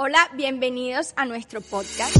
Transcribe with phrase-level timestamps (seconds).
[0.00, 2.18] Hola, bienvenidos a nuestro podcast.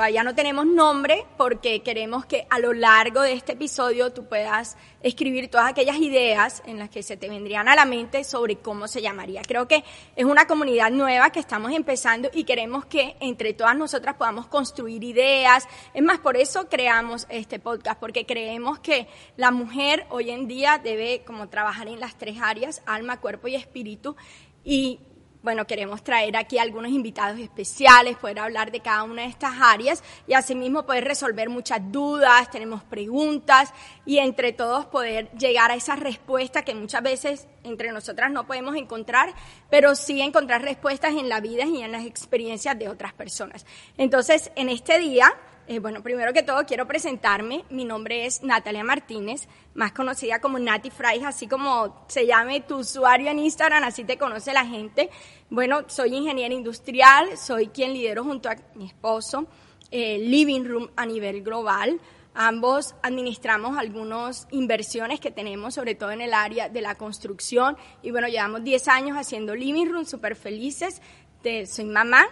[0.00, 4.78] Todavía no tenemos nombre porque queremos que a lo largo de este episodio tú puedas
[5.02, 8.88] escribir todas aquellas ideas en las que se te vendrían a la mente sobre cómo
[8.88, 9.42] se llamaría.
[9.42, 9.84] Creo que
[10.16, 15.04] es una comunidad nueva que estamos empezando y queremos que entre todas nosotras podamos construir
[15.04, 15.68] ideas.
[15.92, 20.80] Es más, por eso creamos este podcast, porque creemos que la mujer hoy en día
[20.82, 24.16] debe como trabajar en las tres áreas, alma, cuerpo y espíritu.
[24.64, 25.00] Y
[25.42, 30.02] bueno, queremos traer aquí algunos invitados especiales, poder hablar de cada una de estas áreas
[30.26, 33.72] y asimismo poder resolver muchas dudas, tenemos preguntas
[34.04, 38.76] y entre todos poder llegar a esa respuesta que muchas veces entre nosotras no podemos
[38.76, 39.34] encontrar,
[39.70, 43.64] pero sí encontrar respuestas en la vida y en las experiencias de otras personas.
[43.96, 45.32] Entonces, en este día
[45.70, 47.64] eh, bueno, primero que todo quiero presentarme.
[47.70, 52.78] Mi nombre es Natalia Martínez, más conocida como Nati Fries, así como se llame tu
[52.78, 55.10] usuario en Instagram, así te conoce la gente.
[55.48, 59.46] Bueno, soy ingeniera industrial, soy quien lidero junto a mi esposo
[59.92, 62.00] eh, Living Room a nivel global.
[62.34, 67.76] Ambos administramos algunas inversiones que tenemos, sobre todo en el área de la construcción.
[68.02, 71.00] Y bueno, llevamos 10 años haciendo Living Room, súper felices.
[71.44, 72.26] soy mamá,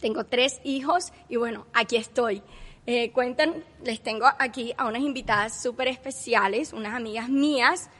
[0.00, 2.42] tengo tres hijos y bueno, aquí estoy.
[2.86, 7.90] Eh, cuentan, les tengo aquí a unas invitadas súper especiales, unas amigas mías.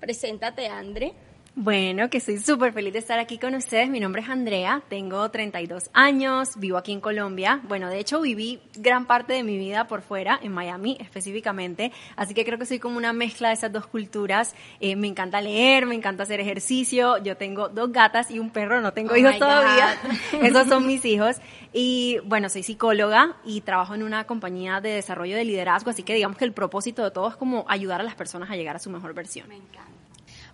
[0.00, 1.12] Preséntate, Andre.
[1.54, 3.90] Bueno, que estoy súper feliz de estar aquí con ustedes.
[3.90, 7.60] Mi nombre es Andrea, tengo 32 años, vivo aquí en Colombia.
[7.64, 12.32] Bueno, de hecho viví gran parte de mi vida por fuera, en Miami específicamente, así
[12.32, 14.54] que creo que soy como una mezcla de esas dos culturas.
[14.80, 17.22] Eh, me encanta leer, me encanta hacer ejercicio.
[17.22, 19.94] Yo tengo dos gatas y un perro, no tengo Oh hijos todavía.
[20.42, 21.36] Esos son mis hijos.
[21.74, 26.14] Y bueno, soy psicóloga y trabajo en una compañía de desarrollo de liderazgo, así que
[26.14, 28.78] digamos que el propósito de todo es como ayudar a las personas a llegar a
[28.78, 29.48] su mejor versión.
[29.48, 30.01] Me encanta.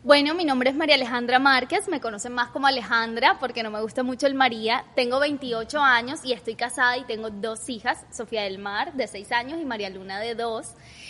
[0.09, 3.83] Bueno, mi nombre es María Alejandra Márquez, me conocen más como Alejandra porque no me
[3.83, 4.87] gusta mucho el María.
[4.95, 9.31] Tengo 28 años y estoy casada y tengo dos hijas, Sofía del Mar de 6
[9.33, 10.67] años y María Luna de 2.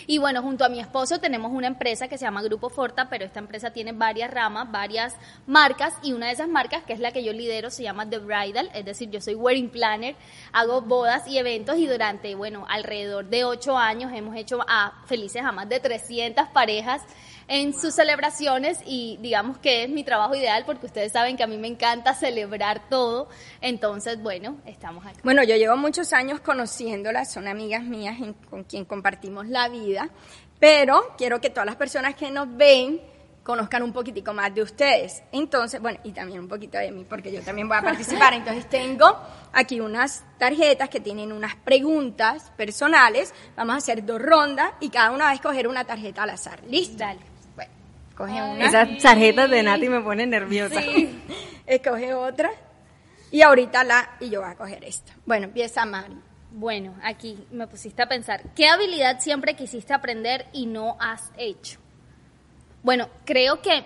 [0.07, 3.23] Y bueno, junto a mi esposo tenemos una empresa que se llama Grupo Forta, pero
[3.23, 5.15] esta empresa tiene varias ramas, varias
[5.47, 8.17] marcas y una de esas marcas, que es la que yo lidero, se llama The
[8.17, 10.17] Bridal, es decir, yo soy wedding planner,
[10.51, 15.41] hago bodas y eventos y durante, bueno, alrededor de 8 años hemos hecho a felices
[15.45, 17.01] a más de 300 parejas
[17.51, 21.47] en sus celebraciones y digamos que es mi trabajo ideal porque ustedes saben que a
[21.47, 23.27] mí me encanta celebrar todo.
[23.59, 25.19] Entonces, bueno, estamos aquí.
[25.23, 30.09] Bueno, yo llevo muchos años conociéndolas, son amigas mías en- con quien compartimos la vida,
[30.59, 33.01] pero quiero que todas las personas que nos ven
[33.43, 35.23] conozcan un poquitico más de ustedes.
[35.31, 38.31] Entonces, bueno, y también un poquito de mí, porque yo también voy a participar.
[38.35, 39.17] Entonces, tengo
[39.53, 43.33] aquí unas tarjetas que tienen unas preguntas personales.
[43.55, 46.61] Vamos a hacer dos rondas y cada una va a escoger una tarjeta al azar.
[46.67, 46.97] ¿Listo?
[46.97, 47.21] Dale.
[48.19, 48.65] Una.
[48.65, 50.81] Esas tarjetas de Nati me ponen nerviosa.
[51.65, 52.51] Escoge otra.
[53.31, 55.13] Y ahorita la, y yo voy a coger esta.
[55.25, 56.17] Bueno, empieza Mari.
[56.51, 61.79] Bueno, aquí me pusiste a pensar, ¿qué habilidad siempre quisiste aprender y no has hecho?
[62.81, 63.83] Bueno, creo que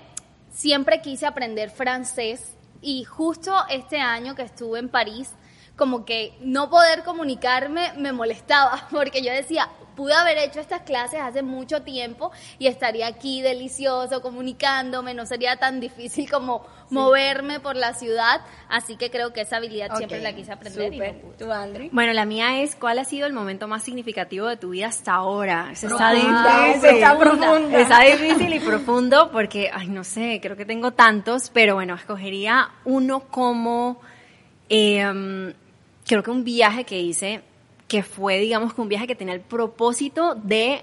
[0.49, 5.31] siempre quise aprender francés y justo este año que estuve en París,
[5.75, 11.19] como que no poder comunicarme me molestaba, porque yo decía, pude haber hecho estas clases
[11.21, 17.75] hace mucho tiempo y estaría aquí delicioso comunicándome, no sería tan difícil como moverme por
[17.75, 21.05] la ciudad, así que creo que esa habilidad siempre Ok, la quise aprender y no.
[21.37, 21.89] ¿Tú, Andri?
[21.91, 25.13] Bueno, la mía es ¿cuál ha sido el momento más significativo de tu vida hasta
[25.13, 25.69] ahora?
[25.71, 26.89] Ese está difícil.
[26.89, 27.79] está profunda.
[27.79, 32.69] Está difícil y profundo porque, ay, no sé, creo que tengo tantos, pero bueno, escogería
[32.85, 33.99] uno como,
[34.69, 35.53] eh,
[36.05, 37.41] creo que un viaje que hice,
[37.93, 40.81] que fue, digamos, que un viaje que tenía el propósito de,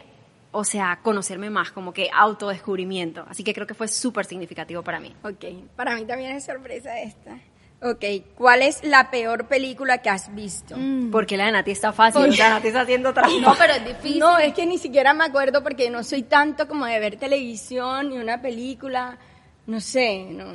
[0.52, 3.24] o sea, conocerme más, como que autodescubrimiento.
[3.28, 5.12] Así que creo que fue súper significativo para mí.
[5.24, 7.36] Ok, para mí también es sorpresa esta.
[7.82, 8.04] Ok,
[8.36, 10.76] ¿cuál es la peor película que has visto?
[11.10, 13.32] Porque la de Nati está fácil, o sea, Nati está haciendo trampa.
[13.40, 14.20] No, pero es difícil.
[14.20, 18.10] No, es que ni siquiera me acuerdo porque no soy tanto como de ver televisión
[18.10, 19.18] ni una película.
[19.66, 20.54] No sé, no,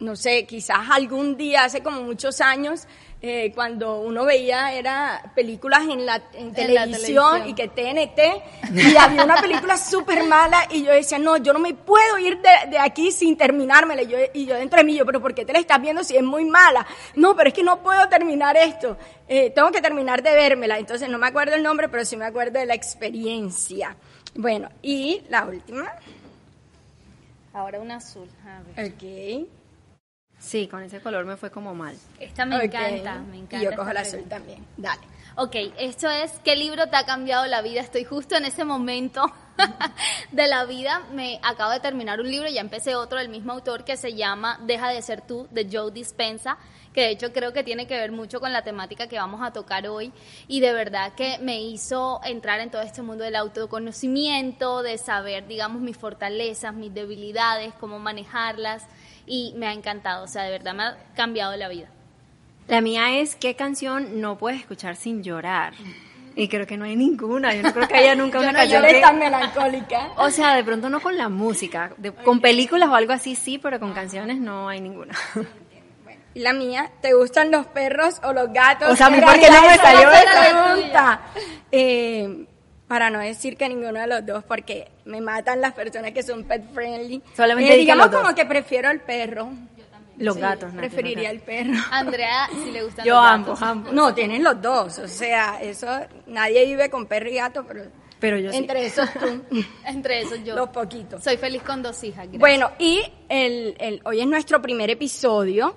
[0.00, 2.88] no sé, quizás algún día, hace como muchos años,
[3.22, 7.48] eh, cuando uno veía era películas en la en la televisión, televisión.
[7.48, 11.58] y que TNT y había una película súper mala y yo decía, no, yo no
[11.58, 14.02] me puedo ir de, de aquí sin terminármela.
[14.02, 16.02] Y yo, y yo dentro de mí, yo, pero ¿por qué te la estás viendo
[16.02, 16.86] si es muy mala?
[17.14, 18.96] No, pero es que no puedo terminar esto.
[19.28, 20.78] Eh, tengo que terminar de vérmela.
[20.78, 23.96] Entonces no me acuerdo el nombre, pero sí me acuerdo de la experiencia.
[24.34, 25.92] Bueno, y la última.
[27.52, 28.28] Ahora un azul.
[28.46, 28.92] A ver.
[28.92, 29.59] Ok.
[30.40, 31.94] Sí, con ese color me fue como mal.
[32.18, 32.62] Esta me Ok.
[32.64, 33.58] encanta, me encanta.
[33.58, 34.66] Y yo cojo el azul también.
[34.76, 35.02] Dale.
[35.36, 37.80] Ok, esto es ¿qué libro te ha cambiado la vida?
[37.80, 39.22] Estoy justo en ese momento
[40.32, 41.02] de la vida.
[41.12, 44.58] Me acabo de terminar un libro, ya empecé otro del mismo autor que se llama
[44.64, 46.58] Deja de ser tú, de Joe Dispensa,
[46.92, 49.52] que de hecho creo que tiene que ver mucho con la temática que vamos a
[49.52, 50.12] tocar hoy.
[50.48, 55.46] Y de verdad que me hizo entrar en todo este mundo del autoconocimiento, de saber,
[55.46, 58.86] digamos, mis fortalezas, mis debilidades, cómo manejarlas.
[59.32, 61.86] Y me ha encantado, o sea, de verdad me ha cambiado la vida.
[62.66, 65.72] La mía es ¿qué canción no puedes escuchar sin llorar?
[66.34, 67.54] Y creo que no hay ninguna.
[67.54, 70.10] Yo no creo que haya nunca Yo una no canción que- tan melancólica.
[70.16, 71.92] O sea, de pronto no con la música.
[71.96, 75.14] de- con películas o algo así sí, pero con canciones no hay ninguna.
[76.32, 78.88] Y la mía, ¿te gustan los perros o los gatos?
[78.88, 80.40] O sea, ¿por qué no me salió es esa?
[80.40, 81.20] pregunta.
[81.72, 82.46] Eh,
[82.90, 86.42] para no decir que ninguno de los dos, porque me matan las personas que son
[86.42, 87.22] pet friendly.
[87.36, 88.22] Solamente Eh, diga digamos los dos.
[88.22, 89.48] como que prefiero el perro.
[90.16, 91.54] Los Sí, gatos, Nati, los Preferiría el gatos.
[91.54, 91.72] perro.
[91.92, 93.68] Andrea, si le gustan Yo los ambos, gatos.
[93.76, 93.92] ambos.
[93.92, 94.98] No, tienen los dos.
[94.98, 95.86] O sea, eso,
[96.26, 97.84] nadie vive con perro y gato, pero,
[98.18, 98.56] Pero yo sí.
[98.58, 99.40] entre esos tú,
[99.86, 100.56] Entre esos yo.
[100.56, 101.22] los poquitos.
[101.22, 102.24] Soy feliz con dos hijas.
[102.24, 102.40] gracias.
[102.40, 105.76] Bueno, y el, el- hoy es nuestro primer episodio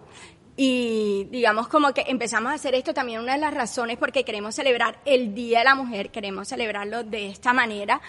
[0.55, 4.53] y digamos como que empezamos a hacer esto también una de las razones porque queremos
[4.53, 8.01] celebrar el Día de la Mujer, queremos celebrarlo de esta manera.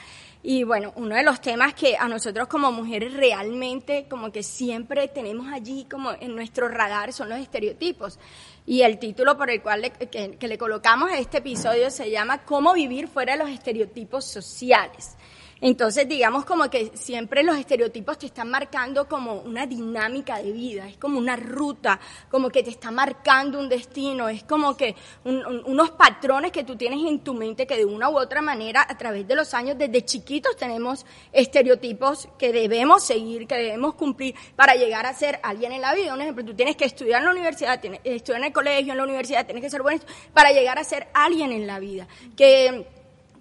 [0.42, 5.08] Y bueno, uno de los temas que a nosotros como mujeres realmente como que siempre
[5.08, 8.18] tenemos allí como en nuestro radar son los estereotipos.
[8.66, 12.42] Y el título por el cual que, que le colocamos a este episodio se llama
[12.44, 15.16] Cómo vivir fuera de los estereotipos sociales.
[15.66, 20.86] Entonces, digamos como que siempre los estereotipos te están marcando como una dinámica de vida,
[20.86, 21.98] es como una ruta,
[22.30, 24.94] como que te está marcando un destino, es como que
[25.24, 28.42] un- un- unos patrones que tú tienes en tu mente que de una u otra
[28.42, 33.94] manera a través de los años, desde chiquitos tenemos estereotipos que debemos seguir, que debemos
[33.94, 36.12] cumplir para llegar a ser alguien en la vida.
[36.12, 38.98] Un ejemplo, tú tienes que estudiar en la universidad, tienes, estudiar en el colegio, en
[38.98, 40.02] la universidad, tienes que ser bueno
[40.34, 42.06] para llegar a ser alguien en la vida.
[42.36, 42.86] Que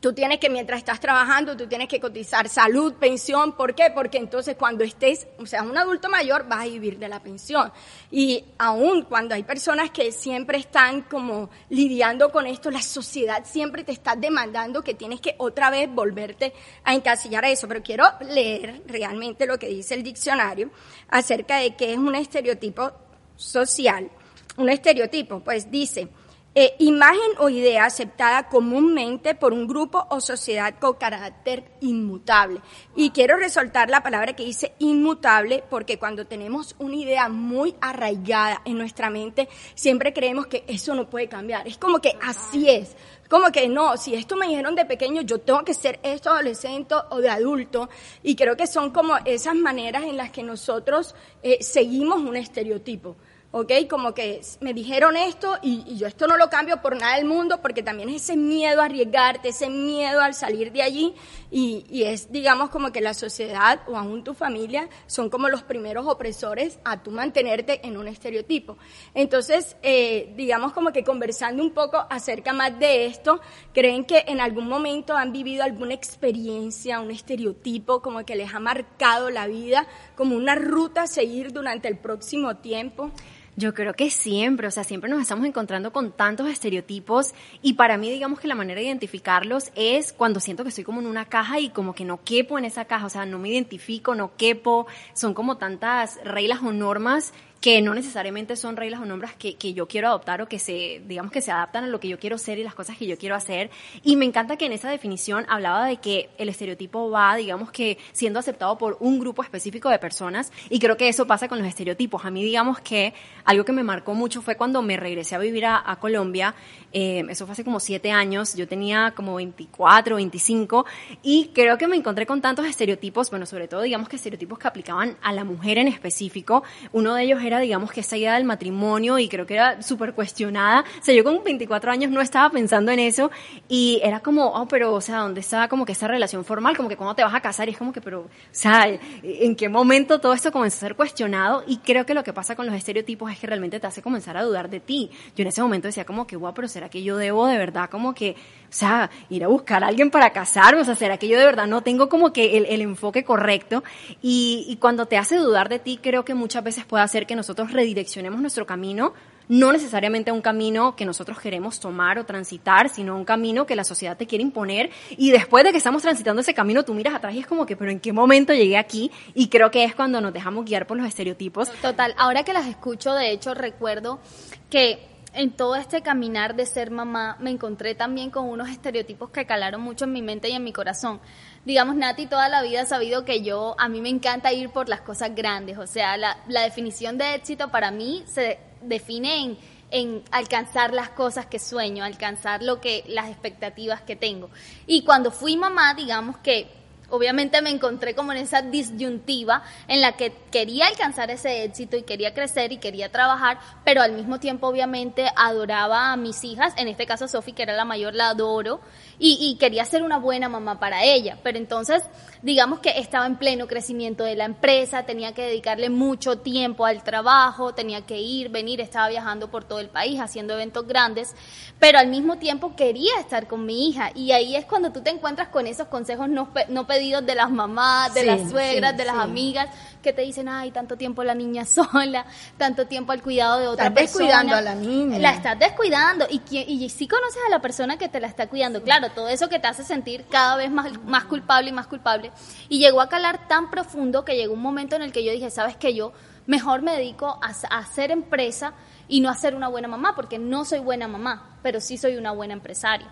[0.04, 3.54] Tú tienes que, mientras estás trabajando, tú tienes que cotizar salud, pensión.
[3.54, 3.90] ¿Por qué?
[3.96, 7.72] Porque entonces cuando estés, o sea, un adulto mayor, vas a vivir de la pensión.
[8.12, 13.86] Y aún cuando hay personas que siempre están como lidiando con esto, la sociedad siempre
[13.86, 16.52] te está demandando que tienes que otra vez volverte
[16.84, 17.70] a encasillar a eso.
[17.70, 20.70] Pero quiero leer realmente lo que dice el diccionario
[21.08, 22.92] acerca de qué es un estereotipo
[23.38, 24.12] social.
[24.58, 26.10] Un estereotipo, pues dice,
[26.56, 32.62] eh, imagen o idea aceptada comúnmente por un grupo o sociedad con carácter inmutable.
[32.96, 38.62] Y quiero resaltar la palabra que dice inmutable porque cuando tenemos una idea muy arraigada
[38.66, 41.68] en nuestra mente, siempre creemos que eso no puede cambiar.
[41.68, 42.96] Es como que así es.
[43.30, 46.94] Como que no, si esto me dijeron de pequeño, yo tengo que ser esto adolescente
[47.10, 47.90] o de adulto.
[48.22, 53.16] Y creo que son como esas maneras en las que nosotros eh, seguimos un estereotipo.
[53.54, 53.72] ¿Ok?
[53.88, 57.26] Como que me dijeron esto y, y yo esto no lo cambio por nada del
[57.26, 61.14] mundo porque también es ese miedo a arriesgarte, ese miedo al salir de allí
[61.52, 65.62] y, y es, digamos, como que la sociedad o aún tu familia son como los
[65.62, 68.76] primeros opresores a tú mantenerte en un estereotipo.
[69.14, 73.40] Entonces, eh, digamos como que conversando un poco acerca más de esto,
[73.72, 78.60] ¿creen que en algún momento han vivido alguna experiencia, un estereotipo como que les ha
[78.60, 79.86] marcado la vida,
[80.16, 83.12] como una ruta a seguir durante el próximo tiempo?
[83.56, 87.98] Yo creo que siempre, o sea, siempre nos estamos encontrando con tantos estereotipos y para
[87.98, 91.26] mí digamos que la manera de identificarlos es cuando siento que estoy como en una
[91.26, 94.36] caja y como que no quepo en esa caja, o sea, no me identifico, no
[94.38, 97.32] quepo, son como tantas reglas o normas
[97.64, 101.02] que no necesariamente son reglas o normas que, que yo quiero adoptar o que se,
[101.08, 103.18] digamos que se adaptan a lo que yo quiero ser y las cosas que yo
[103.18, 103.72] quiero hacer.
[104.04, 107.98] Y me encanta que en esa definición hablaba de que el estereotipo va, digamos que
[108.12, 111.66] siendo aceptado por un grupo específico de personas y creo que eso pasa con los
[111.66, 112.26] estereotipos.
[112.26, 113.14] A mí digamos que
[113.46, 116.56] algo que me marcó mucho fue cuando me regresé a vivir a, a Colombia,
[116.92, 120.86] eh, eso fue hace como siete años, yo tenía como 24, 25
[121.22, 124.68] y creo que me encontré con tantos estereotipos, bueno, sobre todo digamos que estereotipos que
[124.68, 126.64] aplicaban a la mujer en específico.
[126.92, 130.14] Uno de ellos era digamos, que esa idea del matrimonio y creo que era súper
[130.14, 130.82] cuestionada.
[130.82, 133.32] O sea, yo con 24 años no estaba pensando en eso
[133.68, 136.76] y era como, oh, pero, o sea, ¿dónde está como que esa relación formal?
[136.76, 138.88] Como que cuando te vas a casar y es como que, pero, o sea,
[139.24, 141.64] ¿en qué momento todo esto comenzó a ser cuestionado?
[141.68, 144.38] Y creo que lo que pasa con los estereotipos es que realmente te hace comenzar
[144.38, 145.10] a dudar de ti.
[145.36, 147.90] Yo en ese momento decía como que, guau, pero ¿será que yo debo de verdad
[147.90, 150.82] como que, o sea, ir a buscar a alguien para casarme?
[150.82, 153.84] O sea, ¿será que yo de verdad no tengo como que el, el enfoque correcto?
[154.22, 157.74] Y, cuando te hace dudar de ti, creo que muchas veces puede hacer que nosotros
[157.74, 159.14] redireccionemos nuestro camino,
[159.50, 163.84] no necesariamente un camino que nosotros queremos tomar o transitar, sino un camino que la
[163.84, 164.90] sociedad te quiere imponer.
[165.18, 167.76] Y después de que estamos transitando ese camino, tú miras atrás y es como que,
[167.76, 169.12] pero ¿en qué momento llegué aquí?
[169.34, 171.70] Y creo que es cuando nos dejamos guiar por los estereotipos.
[171.82, 174.22] Total, ahora que las escucho, de hecho, recuerdo
[174.70, 179.46] que en todo este caminar de ser mamá me encontré también con unos estereotipos que
[179.46, 181.20] calaron mucho en mi mente y en mi corazón.
[181.66, 184.90] Digamos, Nati toda la vida ha sabido que yo, a mí me encanta ir por
[184.90, 189.58] las cosas grandes, o sea, la, la definición de éxito para mí se define en,
[189.90, 194.50] en alcanzar las cosas que sueño, alcanzar lo que, las expectativas que tengo.
[194.88, 196.68] Y cuando fui mamá, digamos que
[197.14, 202.02] obviamente me encontré como en esa disyuntiva en la que quería alcanzar ese éxito y
[202.02, 206.88] quería crecer y quería trabajar, pero al mismo tiempo obviamente adoraba a mis hijas, en
[206.88, 208.82] este caso Sofi, que era la mayor, la adoro,
[209.20, 211.38] y, y, quería ser una buena mamá para ella.
[211.44, 212.04] Pero entonces,
[212.42, 217.04] digamos que estaba en pleno crecimiento de la empresa, tenía que dedicarle mucho tiempo al
[217.04, 221.36] trabajo, tenía que ir, venir, estaba viajando por todo el país haciendo eventos grandes,
[221.80, 224.12] pero al mismo tiempo quería estar con mi hija.
[224.16, 227.52] Y ahí es cuando tú te encuentras con esos consejos no, no pedidos de las
[227.52, 229.22] mamás, de Sí, las suegras, sí, de las sí.
[229.22, 229.68] amigas,
[230.02, 232.26] que te dicen, ay, tanto tiempo la niña sola,
[232.58, 234.26] tanto tiempo al cuidado de otra Estás persona.
[234.26, 235.20] descuidando a la niña.
[235.20, 236.26] La estás descuidando.
[236.30, 239.50] Y, y si conoces a la persona que te la está cuidando, claro, todo eso
[239.50, 242.32] que te hace sentir cada vez más, más culpable y más culpable.
[242.70, 245.50] Y llegó a calar tan profundo que llegó un momento en el que yo dije,
[245.50, 246.14] sabes que yo
[246.46, 248.74] mejor me dedico a, a hacer empresa
[249.08, 252.18] y no a ser una buena mamá, porque no soy buena mamá, pero sí soy
[252.18, 253.08] una buena empresaria.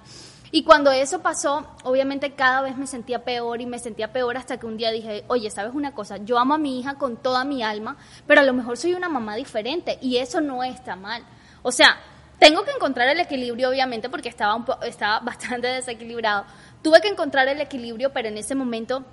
[0.53, 4.57] Y cuando eso pasó, obviamente cada vez me sentía peor y me sentía peor hasta
[4.57, 6.17] que un día dije, oye, ¿sabes una cosa?
[6.17, 7.95] Yo amo a mi hija con toda mi alma,
[8.27, 11.23] pero a lo mejor soy una mamá diferente y eso no está mal.
[11.63, 11.97] O sea,
[12.37, 16.43] tengo que encontrar el equilibrio, obviamente, porque estaba, un po- estaba bastante desequilibrado.
[16.81, 19.05] Tuve que encontrar el equilibrio, pero en ese momento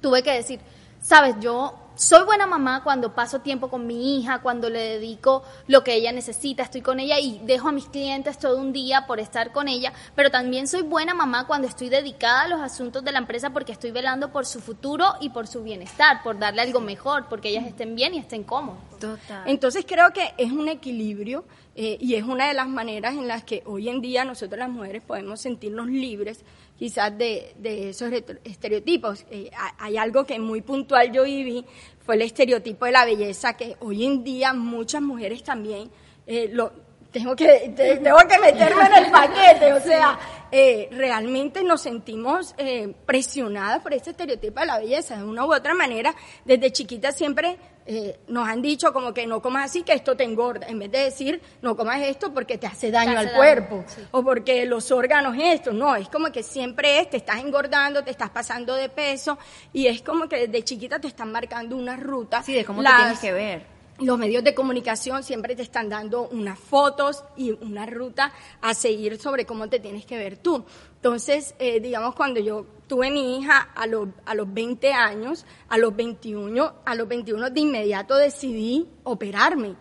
[0.00, 0.60] tuve que decir,
[1.00, 5.84] sabes, yo soy buena mamá cuando paso tiempo con mi hija, cuando le dedico lo
[5.84, 9.20] que ella necesita, estoy con ella y dejo a mis clientes todo un día por
[9.20, 13.12] estar con ella, pero también soy buena mamá cuando estoy dedicada a los asuntos de
[13.12, 16.80] la empresa porque estoy velando por su futuro y por su bienestar, por darle algo
[16.80, 18.82] mejor, porque ellas estén bien y estén cómodas.
[18.98, 19.42] Total.
[19.46, 21.44] Entonces creo que es un equilibrio
[21.74, 24.68] eh, y es una de las maneras en las que hoy en día nosotros las
[24.68, 26.44] mujeres podemos sentirnos libres
[26.80, 28.10] quizás de, de esos
[28.42, 29.26] estereotipos.
[29.30, 31.62] Eh, ha- hay algo que muy puntual yo viví,
[32.04, 35.90] fue el estereotipo de la belleza, que hoy en día muchas mujeres también
[36.26, 36.72] eh, lo,
[37.12, 40.18] tengo que, te- tengo que meterme en el paquete, o sea,
[40.52, 45.54] eh, realmente nos sentimos eh, presionadas por este estereotipo de la belleza, de una u
[45.54, 46.14] otra manera,
[46.44, 50.22] desde chiquita siempre eh, nos han dicho como que no comas así, que esto te
[50.24, 53.26] engorda, en vez de decir no comas esto porque te hace daño Te hace al
[53.26, 54.02] daño, cuerpo, sí.
[54.12, 58.10] o porque los órganos esto, no, es como que siempre es, te estás engordando, te
[58.10, 59.38] estás pasando de peso,
[59.72, 62.42] y es como que desde chiquita te están marcando una ruta.
[62.42, 63.79] Sí, de cómo Las- te tienes que ver.
[64.00, 69.20] Los medios de comunicación siempre te están dando unas fotos y una ruta a seguir
[69.20, 70.64] sobre cómo te tienes que ver tú.
[70.96, 75.78] Entonces, eh, digamos, cuando yo tuve mi hija a los, a los 20 años, a
[75.78, 79.76] los 21, a los 21 de inmediato decidí operarme.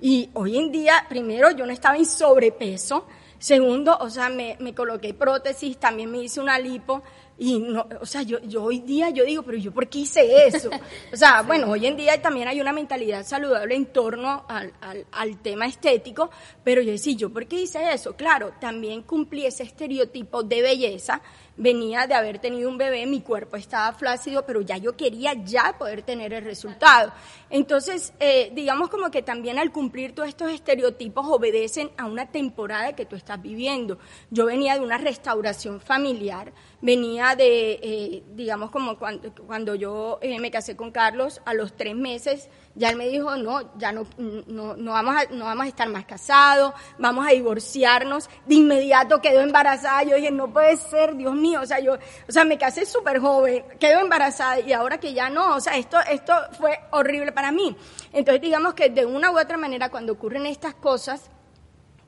[0.00, 3.06] Y hoy en día, primero, yo no estaba en sobrepeso.
[3.38, 7.02] Segundo, o sea, me, me coloqué prótesis, también me hice una lipo.
[7.36, 10.46] Y no, o sea, yo, yo hoy día yo digo, pero yo por qué hice
[10.46, 10.70] eso?
[11.12, 15.04] O sea, bueno, hoy en día también hay una mentalidad saludable en torno al, al,
[15.10, 16.30] al tema estético,
[16.62, 18.14] pero yo decía, ¿yo por qué hice eso?
[18.14, 21.20] Claro, también cumplí ese estereotipo de belleza,
[21.56, 25.76] venía de haber tenido un bebé, mi cuerpo estaba flácido, pero ya yo quería ya
[25.78, 27.12] poder tener el resultado.
[27.50, 32.94] Entonces, eh, digamos como que también al cumplir todos estos estereotipos obedecen a una temporada
[32.94, 33.98] que tú estás viviendo.
[34.30, 40.38] Yo venía de una restauración familiar, venía de, eh, digamos como cuando, cuando yo eh,
[40.40, 44.04] me casé con Carlos, a los tres meses ya él me dijo, no, ya no,
[44.18, 48.28] no, no, vamos a, no vamos a estar más casados, vamos a divorciarnos.
[48.46, 50.02] De inmediato quedó embarazada.
[50.02, 51.60] Yo dije, no puede ser, Dios mío.
[51.62, 55.30] O sea, yo, o sea, me casé súper joven, quedo embarazada y ahora que ya
[55.30, 57.76] no, o sea, esto, esto fue horrible para mí.
[58.12, 61.30] Entonces, digamos que de una u otra manera, cuando ocurren estas cosas,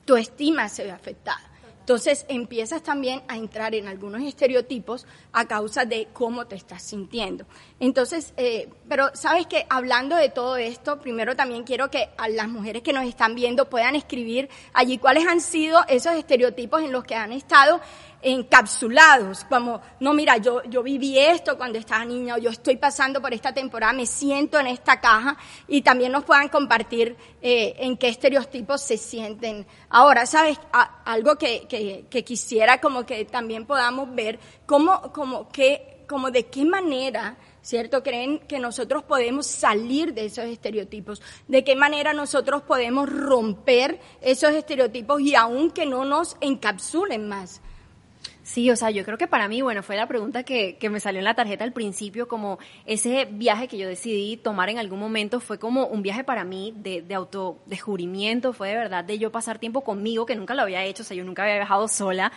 [0.04, 1.40] tu estima se ve afectada.
[1.86, 7.46] Entonces empiezas también a entrar en algunos estereotipos a causa de cómo te estás sintiendo.
[7.78, 12.48] Entonces, eh, pero sabes que hablando de todo esto, primero también quiero que a las
[12.48, 17.04] mujeres que nos están viendo puedan escribir allí cuáles han sido esos estereotipos en los
[17.04, 17.80] que han estado
[18.22, 23.20] encapsulados, como, no, mira, yo, yo viví esto cuando estaba niña, o yo estoy pasando
[23.20, 25.36] por esta temporada, me siento en esta caja,
[25.68, 29.66] y también nos puedan compartir eh, en qué estereotipos se sienten.
[29.90, 30.58] Ahora, ¿sabes?
[31.04, 31.66] algo que,
[32.10, 38.04] que, quisiera como que también podamos ver, cómo, como, que, como de qué manera ¿cierto?
[38.04, 44.52] Creen que nosotros podemos salir de esos estereotipos, de qué manera nosotros podemos romper esos
[44.52, 47.60] estereotipos y aún que no nos encapsulen más.
[48.46, 51.00] Sí, o sea, yo creo que para mí, bueno, fue la pregunta que, que me
[51.00, 55.00] salió en la tarjeta al principio, como ese viaje que yo decidí tomar en algún
[55.00, 59.32] momento fue como un viaje para mí de, de autodescubrimiento, fue de verdad de yo
[59.32, 62.30] pasar tiempo conmigo, que nunca lo había hecho, o sea, yo nunca había viajado sola,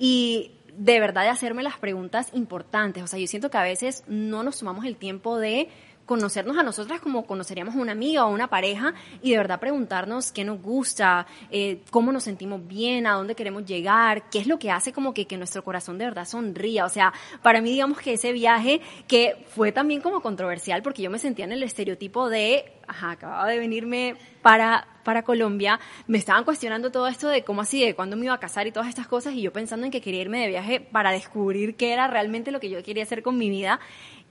[0.00, 4.02] y de verdad de hacerme las preguntas importantes, o sea, yo siento que a veces
[4.08, 5.68] no nos tomamos el tiempo de
[6.06, 10.32] conocernos a nosotras como conoceríamos a una amiga o una pareja y de verdad preguntarnos
[10.32, 14.58] qué nos gusta, eh, cómo nos sentimos bien, a dónde queremos llegar, qué es lo
[14.58, 16.84] que hace como que, que nuestro corazón de verdad sonría.
[16.84, 21.10] O sea, para mí digamos que ese viaje que fue también como controversial porque yo
[21.10, 26.44] me sentía en el estereotipo de, ajá, acababa de venirme para, para Colombia, me estaban
[26.44, 29.06] cuestionando todo esto de cómo así, de cuándo me iba a casar y todas estas
[29.06, 32.50] cosas y yo pensando en que quería irme de viaje para descubrir qué era realmente
[32.50, 33.80] lo que yo quería hacer con mi vida.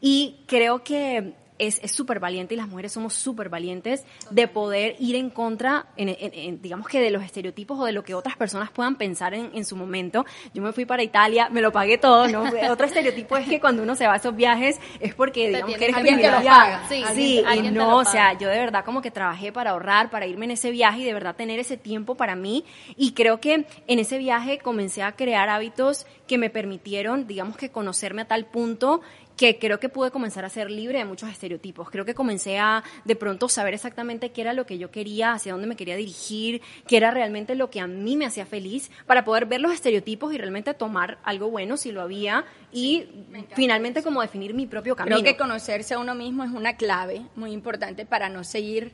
[0.02, 1.34] Y creo que
[1.68, 6.62] es súper valiente y las mujeres somos súper valientes de poder ir en contra, en,
[6.62, 9.76] digamos que de los estereotipos o de lo que otras personas puedan pensar en, su
[9.76, 10.26] momento.
[10.54, 12.44] Yo me fui para Italia, me lo pagué todo, ¿no?
[12.72, 15.84] Otro estereotipo es que cuando uno se va a esos viajes es porque, digamos, que
[15.84, 16.84] eres alguien que lo paga.
[16.90, 20.26] Sí, sí y no, o sea, yo de verdad como que trabajé para ahorrar, para
[20.26, 22.66] irme en ese viaje y de verdad tener ese tiempo para mí.
[22.96, 27.70] Y creo que en ese viaje comencé a crear hábitos que me permitieron, digamos que
[27.70, 29.02] conocerme a tal punto
[29.42, 31.90] que creo que pude comenzar a ser libre de muchos estereotipos.
[31.90, 35.54] Creo que comencé a de pronto saber exactamente qué era lo que yo quería, hacia
[35.54, 39.26] dónde me quería dirigir, qué era realmente lo que a mí me hacía feliz, para
[39.26, 43.08] poder ver los estereotipos y realmente tomar algo bueno si lo había y
[43.56, 45.18] finalmente como definir mi propio camino.
[45.18, 48.92] Creo que conocerse a uno mismo es una clave muy importante para no seguir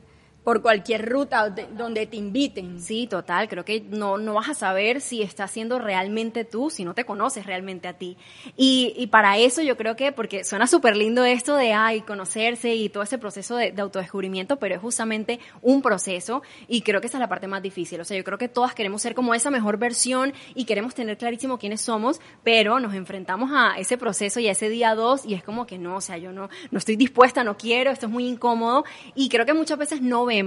[0.48, 2.80] por cualquier ruta donde te inviten.
[2.80, 6.86] Sí, total, creo que no, no vas a saber si estás siendo realmente tú, si
[6.86, 8.16] no te conoces realmente a ti.
[8.56, 12.74] Y, y para eso yo creo que, porque suena súper lindo esto de, ay, conocerse
[12.74, 17.08] y todo ese proceso de, de, autodescubrimiento, pero es justamente un proceso y creo que
[17.08, 18.00] esa es la parte más difícil.
[18.00, 21.18] O sea, yo creo que todas queremos ser como esa mejor versión y queremos tener
[21.18, 25.34] clarísimo quiénes somos, pero nos enfrentamos a ese proceso y a ese día dos y
[25.34, 28.12] es como que no, o sea, yo no, no estoy dispuesta, no quiero, esto es
[28.12, 30.37] muy incómodo y creo que muchas veces no vemos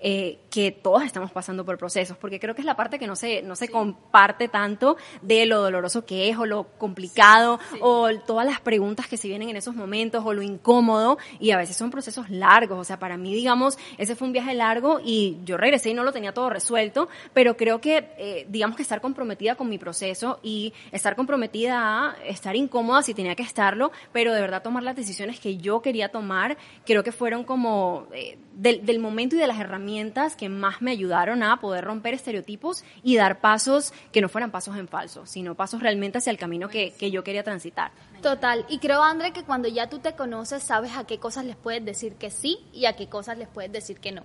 [0.00, 3.16] eh, que todos estamos pasando por procesos, porque creo que es la parte que no
[3.16, 8.46] se, no se comparte tanto de lo doloroso que es o lo complicado o todas
[8.46, 11.90] las preguntas que se vienen en esos momentos o lo incómodo y a veces son
[11.90, 15.90] procesos largos, o sea, para mí, digamos, ese fue un viaje largo y yo regresé
[15.90, 19.68] y no lo tenía todo resuelto, pero creo que, eh, digamos que estar comprometida con
[19.68, 24.62] mi proceso y estar comprometida a estar incómoda si tenía que estarlo, pero de verdad
[24.62, 29.27] tomar las decisiones que yo quería tomar, creo que fueron como eh, del, del momento
[29.36, 33.92] y de las herramientas que más me ayudaron a poder romper estereotipos y dar pasos
[34.12, 37.24] que no fueran pasos en falso, sino pasos realmente hacia el camino que, que yo
[37.24, 37.92] quería transitar.
[38.22, 41.56] Total, y creo, André, que cuando ya tú te conoces, sabes a qué cosas les
[41.56, 44.22] puedes decir que sí y a qué cosas les puedes decir que no.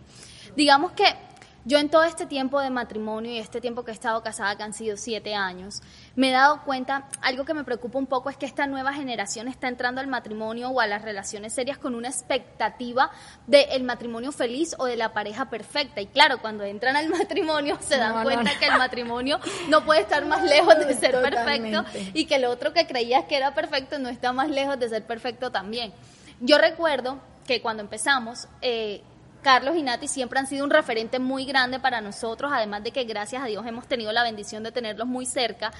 [0.55, 1.05] Digamos que
[1.65, 4.63] yo en todo este tiempo de matrimonio y este tiempo que he estado casada, que
[4.63, 5.81] han sido siete años,
[6.15, 9.47] me he dado cuenta, algo que me preocupa un poco es que esta nueva generación
[9.47, 13.11] está entrando al matrimonio o a las relaciones serias con una expectativa
[13.47, 16.01] del matrimonio feliz o de la pareja perfecta.
[16.01, 20.25] Y claro, cuando entran al matrimonio se dan cuenta que el matrimonio no puede estar
[20.25, 24.09] más lejos de ser perfecto y que el otro que creías que era perfecto no
[24.09, 25.93] está más lejos de ser perfecto también.
[26.41, 29.01] Yo recuerdo que cuando empezamos, eh,
[29.43, 33.03] Carlos y Nati siempre han sido un referente muy grande para nosotros, además de que
[33.03, 35.71] gracias a Dios hemos tenido la bendición de tenerlos muy cerca.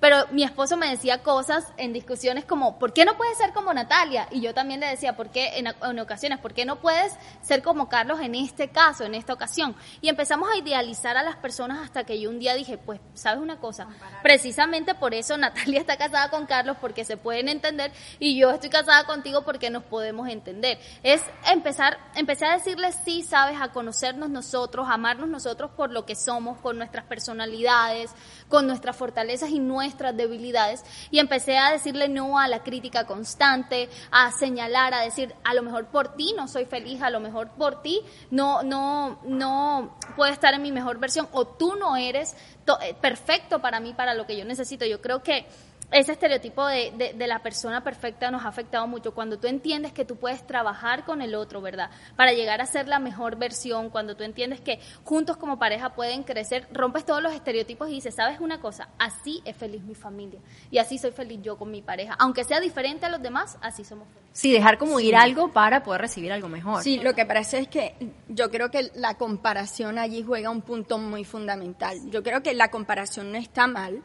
[0.00, 3.72] Pero mi esposo me decía cosas en discusiones como, ¿por qué no puedes ser como
[3.72, 4.28] Natalia?
[4.30, 7.88] Y yo también le decía, ¿por qué en, ocasiones, ¿por qué no puedes ser como
[7.88, 9.74] Carlos en este caso, en esta ocasión?
[10.02, 13.40] Y empezamos a idealizar a las personas hasta que yo un día dije, pues, ¿sabes
[13.40, 13.86] una cosa?
[14.22, 18.70] Precisamente por eso Natalia está casada con Carlos, porque se pueden entender, y yo estoy
[18.70, 20.78] casada contigo porque nos podemos entender.
[21.02, 26.14] Es empezar, empecé a decirles sí, sabes, a conocernos nosotros, amarnos nosotros por lo que
[26.14, 28.10] somos, con nuestras personalidades,
[28.48, 30.84] con nuestras fortalezas y nuestras debilidades.
[31.10, 35.62] Y empecé a decirle no a la crítica constante, a señalar, a decir, a lo
[35.62, 40.32] mejor por ti no soy feliz, a lo mejor por ti no, no, no puedo
[40.32, 42.34] estar en mi mejor versión, o tú no eres
[42.80, 44.86] eh, perfecto para mí, para lo que yo necesito.
[44.86, 45.46] Yo creo que
[45.94, 49.14] ese estereotipo de, de, la persona perfecta nos ha afectado mucho.
[49.14, 51.88] Cuando tú entiendes que tú puedes trabajar con el otro, ¿verdad?
[52.16, 56.24] Para llegar a ser la mejor versión, cuando tú entiendes que juntos como pareja pueden
[56.24, 58.88] crecer, rompes todos los estereotipos y dices, ¿sabes una cosa?
[58.98, 62.16] Así es feliz mi familia y así soy feliz yo con mi pareja.
[62.18, 64.30] Aunque sea diferente a los demás, así somos felices.
[64.32, 66.82] Sí, dejar como ir algo para poder recibir algo mejor.
[66.82, 67.94] Sí, lo que parece es que
[68.28, 72.00] yo creo que la comparación allí juega un punto muy fundamental.
[72.10, 74.02] Yo creo que la comparación no está mal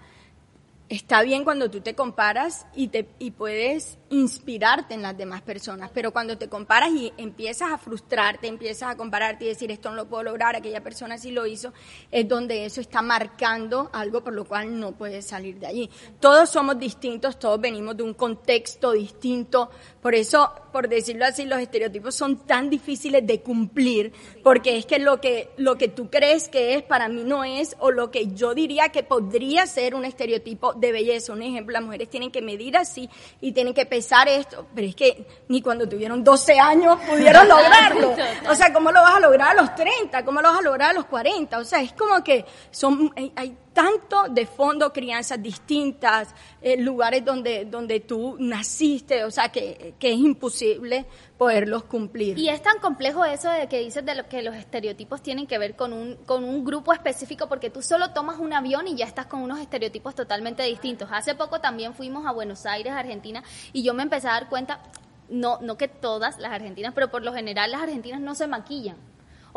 [0.89, 5.91] está bien cuando tú te comparas y, te, y puedes inspirarte en las demás personas,
[5.93, 9.95] pero cuando te comparas y empiezas a frustrarte, empiezas a compararte y decir esto no
[9.95, 11.73] lo puedo lograr, aquella persona sí lo hizo,
[12.09, 15.89] es donde eso está marcando algo por lo cual no puedes salir de allí.
[16.19, 19.69] Todos somos distintos, todos venimos de un contexto distinto,
[20.01, 24.11] por eso, por decirlo así, los estereotipos son tan difíciles de cumplir,
[24.43, 27.75] porque es que lo que, lo que tú crees que es para mí no es,
[27.79, 31.33] o lo que yo diría que podría ser un estereotipo de belleza.
[31.33, 33.09] Un ejemplo, las mujeres tienen que medir así
[33.41, 38.15] y tienen que pesar esto, pero es que ni cuando tuvieron 12 años pudieron lograrlo.
[38.49, 40.23] O sea, ¿cómo lo vas a lograr a los 30?
[40.25, 41.57] ¿Cómo lo vas a lograr a los 40?
[41.57, 47.63] O sea, es como que son, hay, tanto de fondo, crianzas distintas, eh, lugares donde,
[47.63, 51.05] donde tú naciste, o sea, que, que, es imposible
[51.37, 52.37] poderlos cumplir.
[52.37, 55.57] Y es tan complejo eso de que dices de lo que los estereotipos tienen que
[55.57, 59.05] ver con un, con un grupo específico, porque tú solo tomas un avión y ya
[59.05, 61.07] estás con unos estereotipos totalmente distintos.
[61.13, 64.81] Hace poco también fuimos a Buenos Aires, Argentina, y yo me empecé a dar cuenta,
[65.29, 68.97] no, no que todas las argentinas, pero por lo general las argentinas no se maquillan.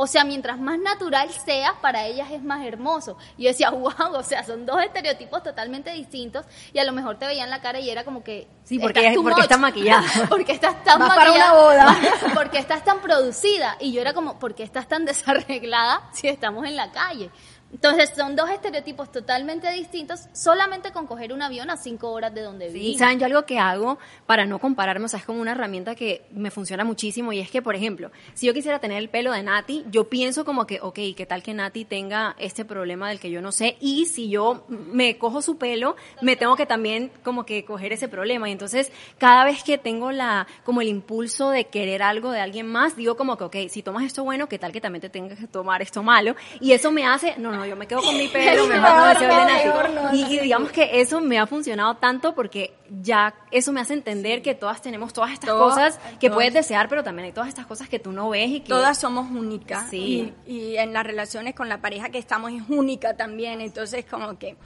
[0.02, 3.16] O sea, mientras más natural sea, para ellas es más hermoso.
[3.36, 7.20] Y yo decía, wow, o sea, son dos estereotipos totalmente distintos y a lo mejor
[7.20, 8.48] te veían la cara y era como que...
[8.64, 10.02] Sí, porque, porque estás maquillada.
[10.28, 11.24] porque estás tan maquillada.
[11.24, 11.96] para una boda.
[12.34, 13.76] porque estás tan producida.
[13.78, 17.30] Y yo era como, ¿por qué estás tan desarreglada si estamos en la calle?
[17.72, 22.42] Entonces son dos estereotipos totalmente distintos solamente con coger un avión a cinco horas de
[22.42, 22.84] donde vivo.
[22.84, 25.94] Sí, saben, yo algo que hago para no compararme, o sea, es como una herramienta
[25.94, 29.32] que me funciona muchísimo y es que, por ejemplo, si yo quisiera tener el pelo
[29.32, 33.20] de Nati, yo pienso como que, ok, ¿qué tal que Nati tenga este problema del
[33.20, 33.76] que yo no sé?
[33.80, 38.08] Y si yo me cojo su pelo, me tengo que también como que coger ese
[38.08, 38.48] problema.
[38.48, 42.66] Y entonces, cada vez que tengo la, como el impulso de querer algo de alguien
[42.66, 45.38] más, digo como que, ok, si tomas esto bueno, ¿qué tal que también te tengas
[45.38, 46.36] que tomar esto malo?
[46.60, 49.16] Y eso me hace, no, no, yo me quedo con mi pelo, mejor
[50.12, 54.54] y, digamos que eso me ha funcionado tanto porque ya eso me hace entender que
[54.54, 57.98] todas tenemos todas estas cosas que puedes desear, pero también hay todas estas cosas que
[57.98, 58.68] tú no ves y que...
[58.68, 59.88] Todas somos únicas.
[59.90, 60.32] Sí.
[60.46, 64.56] Y, en las relaciones con la pareja que estamos es única también, entonces como que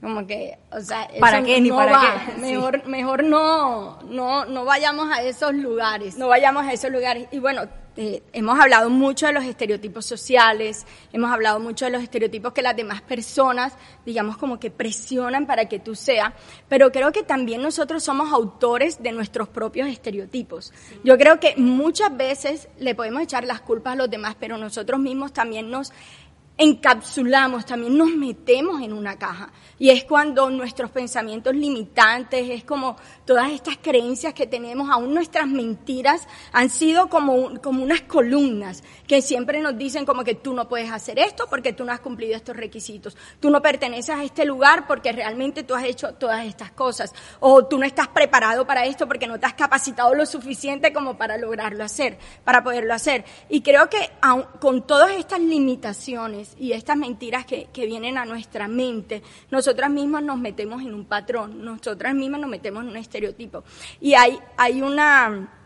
[0.00, 1.60] como que, o sea, ¿para qué?
[1.60, 2.40] Ni para qué.
[2.40, 7.28] Mejor, mejor no, no, no vayamos a esos lugares, no vayamos a esos lugares.
[7.30, 12.02] Y bueno, eh, hemos hablado mucho de los estereotipos sociales, hemos hablado mucho de los
[12.02, 13.74] estereotipos que las demás personas,
[14.06, 16.32] digamos, como que presionan para que tú seas,
[16.68, 20.72] pero creo que también nosotros somos autores de nuestros propios estereotipos.
[21.04, 24.98] Yo creo que muchas veces le podemos echar las culpas a los demás, pero nosotros
[24.98, 25.92] mismos también nos
[26.62, 29.52] encapsulamos, también nos metemos en una caja.
[29.78, 35.48] Y es cuando nuestros pensamientos limitantes, es como todas estas creencias que tenemos, aún nuestras
[35.48, 40.68] mentiras han sido como, como unas columnas que siempre nos dicen como que tú no
[40.68, 44.44] puedes hacer esto porque tú no has cumplido estos requisitos, tú no perteneces a este
[44.44, 48.86] lugar porque realmente tú has hecho todas estas cosas, o tú no estás preparado para
[48.86, 53.24] esto porque no te has capacitado lo suficiente como para lograrlo hacer, para poderlo hacer.
[53.48, 54.10] Y creo que
[54.60, 60.22] con todas estas limitaciones, y estas mentiras que, que vienen a nuestra mente, nosotras mismas
[60.22, 63.64] nos metemos en un patrón, nosotras mismas nos metemos en un estereotipo.
[64.00, 65.58] Y hay, hay una...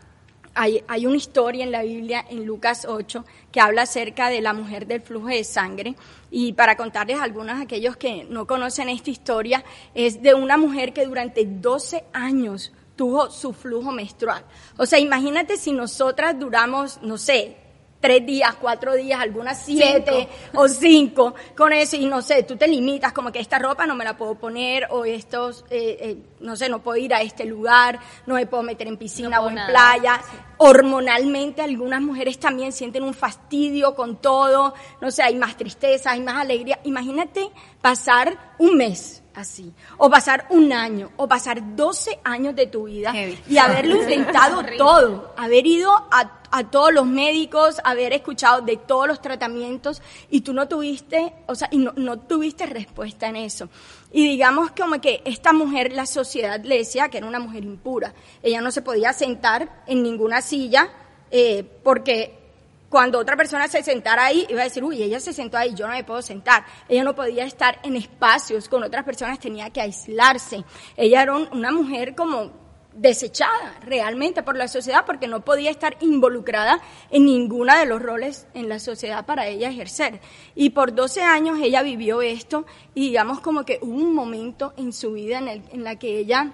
[0.59, 4.53] Hay, hay, una historia en la Biblia, en Lucas 8, que habla acerca de la
[4.53, 5.95] mujer del flujo de sangre.
[6.31, 10.93] Y para contarles a algunos aquellos que no conocen esta historia, es de una mujer
[10.93, 14.43] que durante 12 años tuvo su flujo menstrual.
[14.77, 17.55] O sea, imagínate si nosotras duramos, no sé,
[17.99, 22.67] tres días, cuatro días, algunas siete o cinco con eso y no sé, tú te
[22.67, 26.55] limitas como que esta ropa no me la puedo poner o estos, eh, eh, no
[26.55, 29.55] sé, no puedo ir a este lugar, no me puedo meter en piscina o en
[29.67, 30.21] playa.
[30.57, 36.21] Hormonalmente algunas mujeres también sienten un fastidio con todo, no sé, hay más tristeza, hay
[36.21, 36.79] más alegría.
[36.83, 37.49] Imagínate
[37.81, 39.71] pasar un mes así.
[39.97, 43.39] O pasar un año, o pasar 12 años de tu vida Heavy.
[43.47, 49.07] y haberlo intentado todo, haber ido a, a todos los médicos, haber escuchado de todos
[49.07, 53.69] los tratamientos y tú no tuviste, o sea, y no, no tuviste respuesta en eso.
[54.11, 58.13] Y digamos como que esta mujer, la sociedad le decía que era una mujer impura.
[58.41, 60.89] Ella no se podía sentar en ninguna silla
[61.29, 62.46] eh, porque
[62.89, 65.87] cuando otra persona se sentara ahí, iba a decir, uy, ella se sentó ahí, yo
[65.87, 66.65] no me puedo sentar.
[66.87, 70.63] Ella no podía estar en espacios con otras personas, tenía que aislarse.
[70.95, 75.97] Ella era un- una mujer como desechada realmente por la sociedad porque no podía estar
[76.01, 76.79] involucrada
[77.11, 80.19] en ninguna de los roles en la sociedad para ella ejercer.
[80.55, 84.93] Y por 12 años ella vivió esto y digamos como que hubo un momento en
[84.93, 86.53] su vida en, el, en la que ella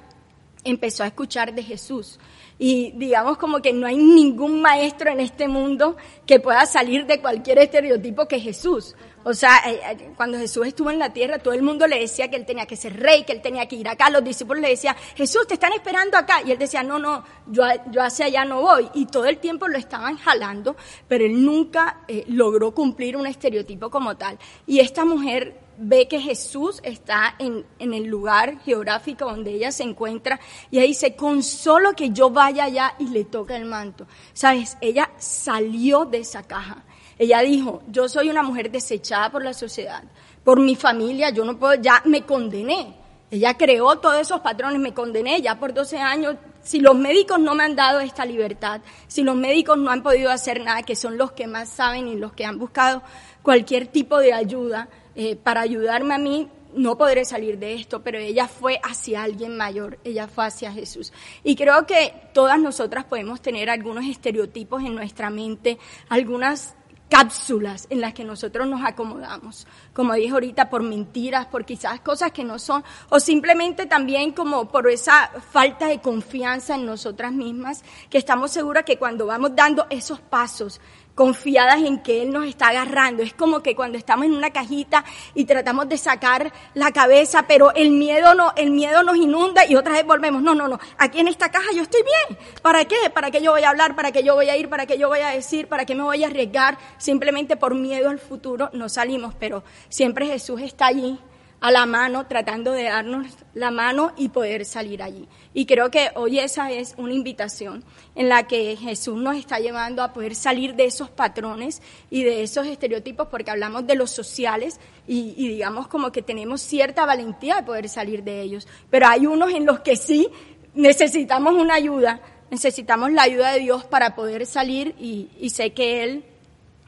[0.66, 2.20] empezó a escuchar de Jesús.
[2.60, 7.20] Y digamos como que no hay ningún maestro en este mundo que pueda salir de
[7.20, 8.96] cualquier estereotipo que Jesús.
[9.26, 12.30] O sea, eh, eh, cuando Jesús estuvo en la tierra, todo el mundo le decía
[12.30, 14.10] que él tenía que ser rey, que él tenía que ir acá.
[14.10, 16.42] Los discípulos le decían, Jesús, te están esperando acá.
[16.46, 18.90] Y él decía, no, no, yo, yo hacia allá no voy.
[18.94, 20.76] Y todo el tiempo lo estaban jalando,
[21.08, 24.38] pero él nunca eh, logró cumplir un estereotipo como tal.
[24.68, 29.84] Y esta mujer ve que Jesús está en, en el lugar geográfico donde ella se
[29.84, 30.40] encuentra
[30.72, 34.08] y ella dice, con solo que yo vaya allá y le toque el manto.
[34.34, 36.84] Sabes, ella salió de esa caja.
[37.18, 40.04] Ella dijo, yo soy una mujer desechada por la sociedad,
[40.44, 42.96] por mi familia, yo no puedo, ya me condené.
[43.30, 46.36] Ella creó todos esos patrones, me condené ya por 12 años.
[46.62, 50.32] Si los médicos no me han dado esta libertad, si los médicos no han podido
[50.32, 53.02] hacer nada, que son los que más saben y los que han buscado
[53.42, 58.18] cualquier tipo de ayuda eh, para ayudarme a mí, no podré salir de esto, pero
[58.18, 61.14] ella fue hacia alguien mayor, ella fue hacia Jesús.
[61.44, 65.78] Y creo que todas nosotras podemos tener algunos estereotipos en nuestra mente,
[66.10, 66.76] algunas
[67.14, 72.32] cápsulas en las que nosotros nos acomodamos, como dije ahorita, por mentiras, por quizás cosas
[72.32, 77.84] que no son, o simplemente también como por esa falta de confianza en nosotras mismas,
[78.10, 80.82] que estamos seguras que cuando vamos dando esos pasos,
[81.16, 83.24] confiadas en que Él nos está agarrando.
[83.24, 87.74] Es como que cuando estamos en una cajita y tratamos de sacar la cabeza, pero
[87.74, 90.42] el miedo, no, el miedo nos inunda y otra vez volvemos.
[90.42, 90.80] No, no, no.
[90.98, 92.40] Aquí en esta caja yo estoy bien.
[92.62, 93.10] ¿Para qué?
[93.14, 93.96] ¿Para qué yo voy a hablar?
[93.96, 94.70] ¿Para qué yo voy a ir?
[94.70, 95.68] ¿Para qué yo voy a decir?
[95.68, 96.78] ¿Para qué me voy a arriesgar?
[96.98, 101.20] Simplemente por miedo al futuro no salimos, pero siempre Jesús está allí
[101.64, 105.30] a la mano, tratando de darnos la mano y poder salir allí.
[105.54, 110.04] Y creo que hoy esa es una invitación en la que Jesús nos está llevando
[110.04, 114.82] a poder salir de esos patrones y de esos estereotipos, porque hablamos de los sociales
[115.08, 118.68] y, digamos como que tenemos cierta valentía de poder salir de ellos.
[118.90, 120.28] Pero hay unos en los que sí
[120.74, 122.20] necesitamos una ayuda,
[122.52, 126.26] necesitamos la ayuda de Dios para poder salir y sé que Él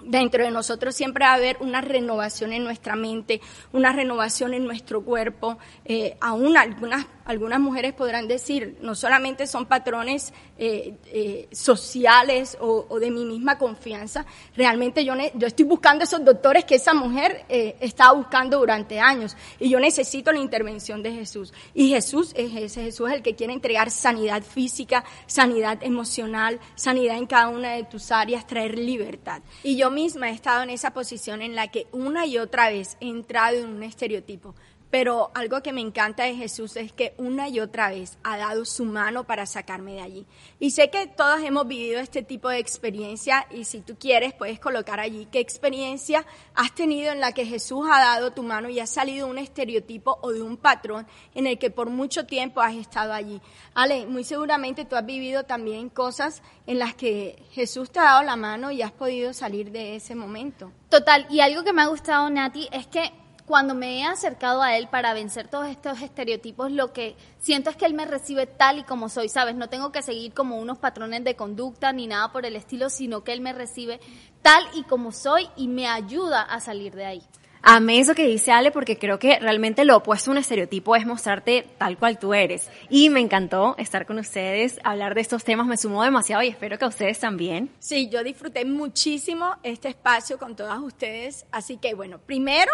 [0.05, 3.41] dentro de nosotros siempre va a haber una renovación en nuestra mente,
[3.73, 5.57] una renovación en nuestro cuerpo.
[5.85, 12.99] Eh, aún algunas, algunas mujeres podrán decir, no solamente son patrones eh, eh, sociales o,
[12.99, 17.75] de mi misma confianza, realmente yo, yo estoy buscando esos doctores que esa mujer eh,
[17.81, 21.53] estaba buscando durante años y yo necesito la intervención de Jesús.
[21.73, 27.17] Y Jesús es ese, Jesús es el que quiere entregar sanidad física, sanidad emocional, sanidad
[27.17, 29.41] en cada una de tus áreas, traer libertad.
[29.63, 32.97] Y yo misma he estado en esa posición en la que una y otra vez
[33.01, 34.55] he entrado en un estereotipo.
[34.91, 38.65] Pero algo que me encanta de Jesús es que una y otra vez ha dado
[38.65, 40.25] su mano para sacarme de allí.
[40.59, 44.59] Y sé que todos hemos vivido este tipo de experiencia y si tú quieres puedes
[44.59, 48.79] colocar allí qué experiencia has tenido en la que Jesús ha dado tu mano y
[48.79, 52.61] has salido de un estereotipo o de un patrón en el que por mucho tiempo
[52.61, 53.41] has estado allí.
[53.73, 58.23] Ale, muy seguramente tú has vivido también cosas en las que Jesús te ha dado
[58.23, 60.71] la mano y has podido salir de ese momento.
[60.89, 63.11] Total, y algo que me ha gustado, Nati, es que
[63.45, 67.75] cuando me he acercado a él para vencer todos estos estereotipos, lo que siento es
[67.75, 69.55] que él me recibe tal y como soy, ¿sabes?
[69.55, 73.23] No tengo que seguir como unos patrones de conducta ni nada por el estilo, sino
[73.23, 73.99] que él me recibe
[74.41, 77.21] tal y como soy y me ayuda a salir de ahí.
[77.67, 81.07] Amé eso que dice Ale porque creo que realmente lo opuesto a un estereotipo es
[81.07, 82.69] mostrarte tal cual tú eres.
[82.91, 86.77] Y me encantó estar con ustedes, hablar de estos temas, me sumó demasiado y espero
[86.77, 87.71] que a ustedes también.
[87.79, 91.47] Sí, yo disfruté muchísimo este espacio con todas ustedes.
[91.51, 92.71] Así que bueno, primero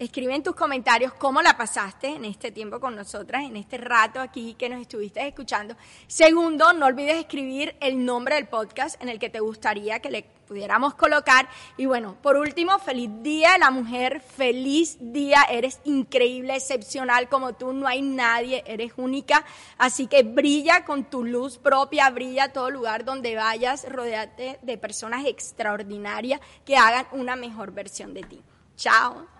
[0.00, 4.18] Escribe en tus comentarios cómo la pasaste en este tiempo con nosotras, en este rato
[4.18, 5.76] aquí que nos estuviste escuchando.
[6.06, 10.22] Segundo, no olvides escribir el nombre del podcast en el que te gustaría que le
[10.48, 11.50] pudiéramos colocar.
[11.76, 17.52] Y bueno, por último, feliz día de la mujer, feliz día, eres increíble, excepcional como
[17.52, 19.44] tú, no hay nadie, eres única.
[19.76, 25.26] Así que brilla con tu luz propia, brilla todo lugar donde vayas, rodeate de personas
[25.26, 28.42] extraordinarias que hagan una mejor versión de ti.
[28.76, 29.39] Chao.